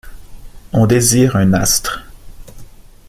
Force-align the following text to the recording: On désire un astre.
On 0.73 0.87
désire 0.87 1.35
un 1.35 1.53
astre. 1.53 2.01